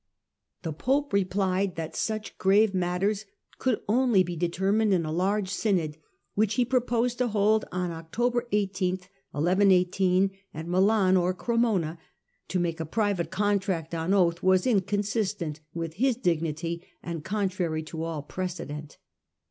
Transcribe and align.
The 0.63 0.73
pope 0.73 1.13
replied 1.13 1.75
that 1.75 1.95
such 1.95 2.35
grave 2.39 2.73
matters 2.73 3.25
could 3.59 3.81
only 3.87 4.23
be 4.23 4.35
determined 4.35 4.95
in 4.95 5.05
a 5.05 5.11
large 5.11 5.47
synod, 5.49 5.95
which 6.33 6.55
he 6.55 6.65
proposed 6.65 7.19
to 7.19 7.27
hold 7.27 7.65
on 7.71 7.91
October 7.91 8.47
18 8.51 8.97
at 9.35 10.67
Milan 10.67 11.17
or 11.17 11.35
Cremona. 11.35 11.99
To 12.47 12.59
make 12.59 12.79
a 12.79 12.85
private 12.87 13.29
contract 13.29 13.93
on 13.93 14.11
oath 14.11 14.41
was 14.41 14.65
inconsistent 14.65 15.59
with 15.75 15.93
his 15.93 16.15
dignity 16.15 16.81
and 17.03 17.23
contrary 17.23 17.83
to 17.83 18.01
all 18.01 18.23
precedent. 18.23 18.97